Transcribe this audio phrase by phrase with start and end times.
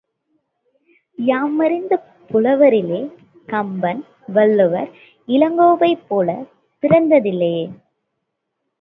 [1.17, 1.93] யாமறிந்த
[2.29, 3.01] புலவரிலே
[3.47, 4.01] கம்பன்,
[4.27, 4.91] வள்ளுவர்,
[5.27, 6.35] இளங்கோவைப்போல்
[6.83, 7.55] பிறந்ததில்லை.